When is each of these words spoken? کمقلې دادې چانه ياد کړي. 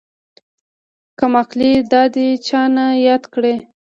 کمقلې 1.19 1.73
دادې 1.91 2.27
چانه 2.47 2.85
ياد 3.05 3.23
کړي. 3.33 3.55